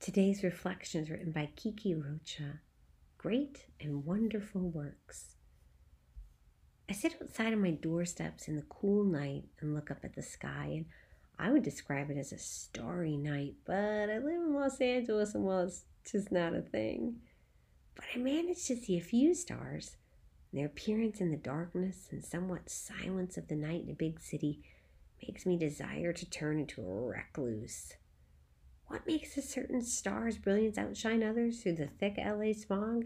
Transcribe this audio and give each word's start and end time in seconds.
Today's 0.00 0.42
reflection 0.42 1.02
is 1.02 1.10
written 1.10 1.30
by 1.30 1.50
Kiki 1.56 1.94
Rocha. 1.94 2.60
Great 3.18 3.66
and 3.78 4.06
wonderful 4.06 4.62
works. 4.62 5.34
I 6.88 6.94
sit 6.94 7.16
outside 7.20 7.52
on 7.52 7.60
my 7.60 7.72
doorsteps 7.72 8.48
in 8.48 8.56
the 8.56 8.62
cool 8.62 9.04
night 9.04 9.44
and 9.60 9.74
look 9.74 9.90
up 9.90 9.98
at 10.02 10.14
the 10.14 10.22
sky, 10.22 10.68
and 10.70 10.86
I 11.38 11.50
would 11.50 11.62
describe 11.62 12.10
it 12.10 12.16
as 12.16 12.32
a 12.32 12.38
starry 12.38 13.18
night, 13.18 13.56
but 13.66 13.74
I 14.08 14.16
live 14.16 14.40
in 14.40 14.54
Los 14.54 14.80
Angeles 14.80 15.34
and 15.34 15.44
well, 15.44 15.64
it's 15.64 15.84
just 16.10 16.32
not 16.32 16.54
a 16.54 16.62
thing. 16.62 17.16
But 17.94 18.06
I 18.14 18.18
managed 18.20 18.68
to 18.68 18.76
see 18.76 18.96
a 18.96 19.02
few 19.02 19.34
stars. 19.34 19.98
Their 20.50 20.64
appearance 20.64 21.20
in 21.20 21.30
the 21.30 21.36
darkness 21.36 22.08
and 22.10 22.24
somewhat 22.24 22.70
silence 22.70 23.36
of 23.36 23.48
the 23.48 23.54
night 23.54 23.84
in 23.84 23.90
a 23.90 23.94
big 23.94 24.18
city 24.18 24.62
makes 25.22 25.44
me 25.44 25.58
desire 25.58 26.14
to 26.14 26.30
turn 26.30 26.58
into 26.58 26.80
a 26.80 26.84
recluse. 26.84 27.92
What 28.90 29.06
makes 29.06 29.36
a 29.36 29.42
certain 29.42 29.82
star's 29.82 30.36
brilliance 30.36 30.76
outshine 30.76 31.22
others 31.22 31.62
through 31.62 31.76
the 31.76 31.86
thick 31.86 32.16
LA 32.18 32.52
smog? 32.52 33.04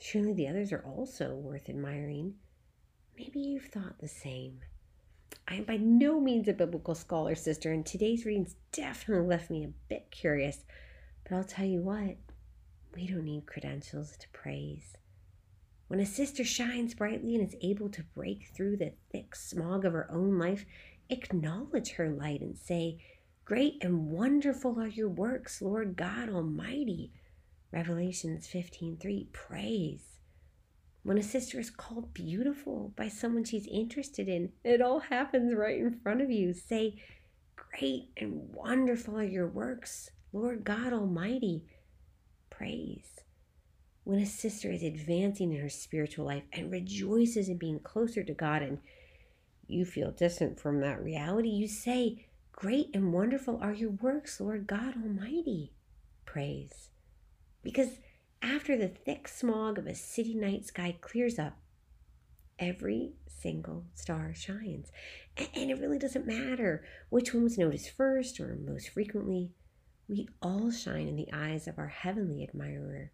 Surely 0.00 0.32
the 0.32 0.48
others 0.48 0.72
are 0.72 0.82
also 0.84 1.36
worth 1.36 1.68
admiring. 1.68 2.34
Maybe 3.16 3.38
you've 3.38 3.66
thought 3.66 4.00
the 4.00 4.08
same. 4.08 4.58
I 5.46 5.54
am 5.54 5.64
by 5.66 5.76
no 5.76 6.20
means 6.20 6.48
a 6.48 6.52
biblical 6.52 6.96
scholar, 6.96 7.36
sister, 7.36 7.70
and 7.70 7.86
today's 7.86 8.24
readings 8.24 8.56
definitely 8.72 9.28
left 9.28 9.50
me 9.50 9.62
a 9.62 9.72
bit 9.88 10.10
curious. 10.10 10.64
But 11.22 11.36
I'll 11.36 11.44
tell 11.44 11.64
you 11.66 11.80
what, 11.80 12.16
we 12.92 13.06
don't 13.06 13.22
need 13.22 13.46
credentials 13.46 14.16
to 14.16 14.28
praise. 14.30 14.96
When 15.86 16.00
a 16.00 16.06
sister 16.06 16.42
shines 16.42 16.94
brightly 16.94 17.36
and 17.36 17.46
is 17.46 17.54
able 17.62 17.88
to 17.90 18.02
break 18.16 18.48
through 18.52 18.78
the 18.78 18.94
thick 19.12 19.36
smog 19.36 19.84
of 19.84 19.92
her 19.92 20.10
own 20.10 20.40
life, 20.40 20.66
acknowledge 21.08 21.92
her 21.92 22.10
light 22.10 22.40
and 22.40 22.58
say, 22.58 22.98
Great 23.44 23.82
and 23.82 24.06
wonderful 24.06 24.78
are 24.78 24.86
your 24.86 25.08
works, 25.08 25.60
Lord 25.60 25.96
God 25.96 26.28
Almighty. 26.28 27.10
Revelations 27.72 28.46
15:3 28.46 29.32
praise. 29.32 30.20
When 31.02 31.18
a 31.18 31.24
sister 31.24 31.58
is 31.58 31.68
called 31.68 32.14
beautiful 32.14 32.92
by 32.94 33.08
someone 33.08 33.42
she's 33.42 33.66
interested 33.66 34.28
in, 34.28 34.52
it 34.62 34.80
all 34.80 35.00
happens 35.00 35.54
right 35.54 35.76
in 35.76 35.98
front 35.98 36.22
of 36.22 36.30
you. 36.30 36.54
Say, 36.54 37.02
Great 37.56 38.10
and 38.16 38.54
wonderful 38.54 39.18
are 39.18 39.24
your 39.24 39.48
works, 39.48 40.10
Lord 40.32 40.62
God 40.62 40.92
Almighty. 40.92 41.64
Praise. 42.48 43.20
When 44.04 44.20
a 44.20 44.26
sister 44.26 44.70
is 44.70 44.84
advancing 44.84 45.52
in 45.52 45.60
her 45.60 45.68
spiritual 45.68 46.26
life 46.26 46.44
and 46.52 46.70
rejoices 46.70 47.48
in 47.48 47.56
being 47.56 47.80
closer 47.80 48.22
to 48.22 48.34
God 48.34 48.62
and 48.62 48.78
you 49.66 49.84
feel 49.84 50.12
distant 50.12 50.60
from 50.60 50.80
that 50.80 51.02
reality, 51.02 51.48
you 51.48 51.66
say, 51.66 52.26
Great 52.62 52.90
and 52.94 53.12
wonderful 53.12 53.58
are 53.60 53.72
your 53.72 53.90
works, 53.90 54.40
Lord 54.40 54.68
God 54.68 54.94
Almighty. 54.94 55.72
Praise. 56.24 56.90
Because 57.60 57.98
after 58.40 58.76
the 58.76 58.86
thick 58.86 59.26
smog 59.26 59.78
of 59.78 59.88
a 59.88 59.96
city 59.96 60.32
night 60.32 60.64
sky 60.66 60.96
clears 61.00 61.40
up, 61.40 61.58
every 62.60 63.14
single 63.26 63.86
star 63.96 64.32
shines. 64.32 64.92
And 65.36 65.72
it 65.72 65.80
really 65.80 65.98
doesn't 65.98 66.24
matter 66.24 66.84
which 67.08 67.34
one 67.34 67.42
was 67.42 67.58
noticed 67.58 67.90
first 67.96 68.38
or 68.38 68.56
most 68.64 68.90
frequently. 68.90 69.50
We 70.06 70.28
all 70.40 70.70
shine 70.70 71.08
in 71.08 71.16
the 71.16 71.32
eyes 71.32 71.66
of 71.66 71.80
our 71.80 71.88
heavenly 71.88 72.44
admirer. 72.44 73.10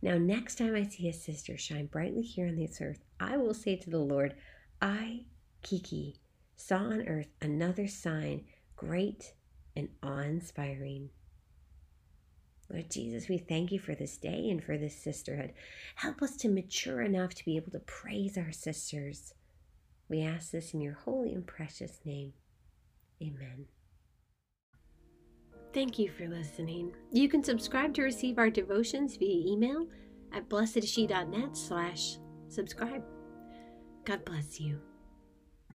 Now, 0.00 0.16
next 0.16 0.58
time 0.58 0.76
I 0.76 0.84
see 0.84 1.08
a 1.08 1.12
sister 1.12 1.58
shine 1.58 1.86
brightly 1.86 2.22
here 2.22 2.46
on 2.46 2.54
this 2.54 2.80
earth, 2.80 3.02
I 3.18 3.36
will 3.36 3.52
say 3.52 3.74
to 3.74 3.90
the 3.90 3.98
Lord, 3.98 4.36
I, 4.80 5.24
Kiki, 5.62 6.20
saw 6.60 6.76
on 6.76 7.06
earth 7.08 7.28
another 7.40 7.88
sign, 7.88 8.44
great 8.76 9.34
and 9.76 9.88
awe 10.02 10.20
inspiring. 10.20 11.10
Lord 12.70 12.90
Jesus, 12.90 13.28
we 13.28 13.38
thank 13.38 13.72
you 13.72 13.80
for 13.80 13.94
this 13.94 14.16
day 14.16 14.48
and 14.50 14.62
for 14.62 14.78
this 14.78 14.96
sisterhood. 14.96 15.52
Help 15.96 16.22
us 16.22 16.36
to 16.36 16.48
mature 16.48 17.00
enough 17.02 17.34
to 17.34 17.44
be 17.44 17.56
able 17.56 17.72
to 17.72 17.80
praise 17.80 18.38
our 18.38 18.52
sisters. 18.52 19.34
We 20.08 20.22
ask 20.22 20.52
this 20.52 20.72
in 20.72 20.80
your 20.80 20.94
holy 20.94 21.32
and 21.32 21.46
precious 21.46 21.98
name. 22.04 22.32
Amen. 23.20 23.66
Thank 25.72 25.98
you 25.98 26.10
for 26.10 26.28
listening. 26.28 26.92
You 27.12 27.28
can 27.28 27.42
subscribe 27.42 27.94
to 27.94 28.02
receive 28.02 28.38
our 28.38 28.50
devotions 28.50 29.16
via 29.16 29.52
email 29.52 29.86
at 30.32 30.48
blessedshe.net 30.48 31.56
slash 31.56 32.18
subscribe. 32.48 33.02
God 34.04 34.24
bless 34.24 34.60
you. 34.60 34.80